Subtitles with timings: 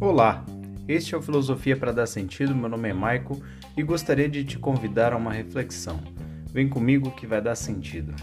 [0.00, 0.44] Olá,
[0.86, 2.54] este é o Filosofia para Dar Sentido.
[2.54, 3.42] Meu nome é Maico
[3.76, 6.00] e gostaria de te convidar a uma reflexão.
[6.52, 8.14] Vem comigo que vai dar sentido.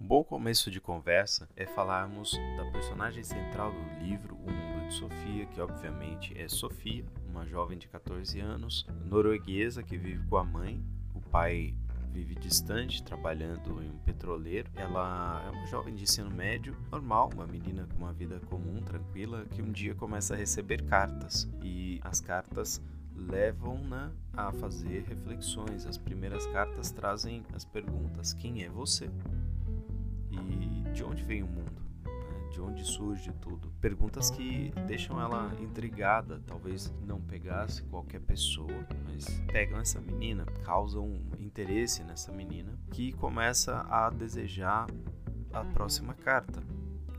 [0.00, 4.94] Um bom começo de conversa é falarmos da personagem central do livro O Mundo de
[4.94, 10.44] Sofia, que obviamente é Sofia, uma jovem de 14 anos, norueguesa que vive com a
[10.44, 10.84] mãe.
[11.14, 11.74] O pai
[12.14, 14.70] vive distante, trabalhando em um petroleiro.
[14.76, 19.44] Ela é uma jovem de ensino médio, normal, uma menina com uma vida comum, tranquila,
[19.46, 22.80] que um dia começa a receber cartas e as cartas
[23.16, 25.86] levam-na a fazer reflexões.
[25.86, 29.10] As primeiras cartas trazem as perguntas: quem é você?
[30.30, 31.73] E de onde vem o mundo?
[32.54, 33.68] De onde surge tudo.
[33.80, 41.20] Perguntas que deixam ela intrigada, talvez não pegasse qualquer pessoa, mas pegam essa menina, causam
[41.40, 44.86] interesse nessa menina, que começa a desejar
[45.52, 46.62] a próxima carta.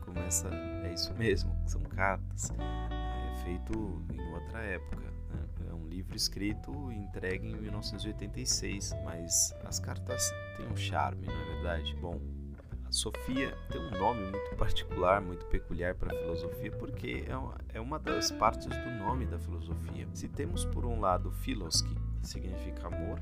[0.00, 2.50] Começa, é isso mesmo, são cartas.
[2.50, 5.04] É feito em outra época.
[5.30, 5.68] Né?
[5.68, 11.34] É um livro escrito e entregue em 1986, mas as cartas têm um charme, não
[11.34, 11.94] é verdade?
[11.96, 12.18] Bom,
[12.96, 17.98] Sofia tem um nome muito particular, muito peculiar para a filosofia, porque é, é uma
[17.98, 20.08] das partes do nome da filosofia.
[20.14, 23.20] Se temos por um lado philos, que significa amor,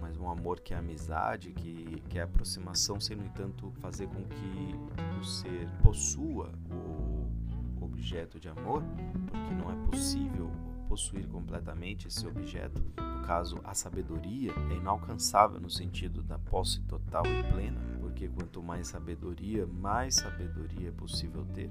[0.00, 4.24] mas um amor que é amizade, que, que é aproximação, sem no entanto fazer com
[4.24, 8.82] que o ser possua o objeto de amor,
[9.30, 10.50] porque não é possível
[10.88, 12.82] possuir completamente esse objeto.
[12.96, 18.60] No caso, a sabedoria é inalcançável no sentido da posse total e plena, porque quanto
[18.60, 21.70] mais sabedoria, mais sabedoria é possível ter.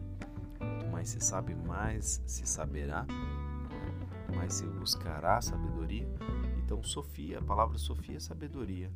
[0.58, 3.06] Quanto mais se sabe, mais se saberá,
[4.34, 6.08] mais se buscará sabedoria.
[6.64, 8.90] Então, Sofia, a palavra Sofia é sabedoria.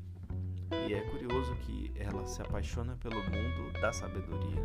[0.87, 4.61] E é curioso que ela se apaixona pelo mundo da sabedoria,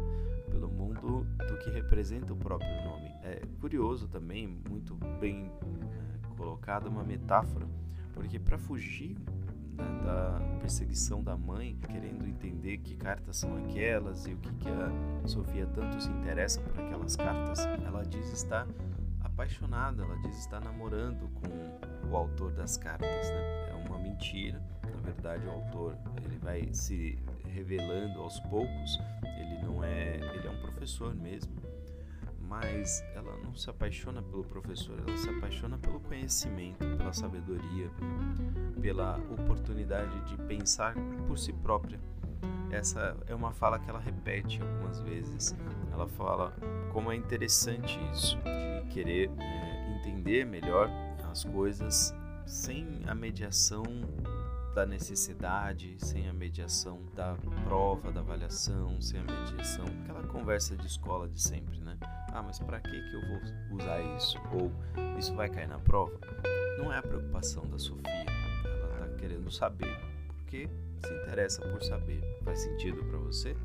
[0.49, 3.09] pelo mundo do que representa o próprio nome.
[3.23, 7.67] É curioso também, muito bem é, colocada uma metáfora,
[8.15, 9.17] porque para fugir
[9.79, 14.69] né, da perseguição da mãe, querendo entender que cartas são aquelas e o que, que
[14.69, 17.67] a Sofia tanto se interessa por aquelas cartas.
[17.85, 18.67] Ela diz estar
[19.23, 23.31] apaixonada, ela diz estar namorando com o autor das cartas.
[23.31, 23.71] Né?
[23.71, 24.61] É uma mentira.
[24.83, 28.99] Na verdade, o autor ele vai se revelando aos poucos.
[29.41, 31.68] Ele não é, ele é um professor mesmo
[32.49, 37.91] mas ela não se apaixona pelo professor, ela se apaixona pelo conhecimento, pela sabedoria,
[38.81, 40.95] pela oportunidade de pensar
[41.27, 42.01] por si própria.
[42.71, 45.55] Essa é uma fala que ela repete algumas vezes.
[45.93, 46.55] Ela fala
[46.93, 50.91] como é interessante isso, de querer é, entender melhor
[51.31, 52.15] as coisas
[52.47, 53.83] sem a mediação
[54.75, 60.87] da necessidade, sem a mediação da prova, da avaliação, sem a mediação, aquela conversa de
[60.87, 61.97] escola de sempre, né?
[62.33, 64.39] Ah, mas para que que eu vou usar isso?
[64.53, 64.71] Ou
[65.19, 66.19] isso vai cair na prova?
[66.79, 68.27] Não é a preocupação da Sofia.
[68.65, 69.99] Ela tá querendo saber
[70.29, 70.69] porque
[71.05, 72.23] se interessa por saber.
[72.45, 73.57] Faz sentido para você?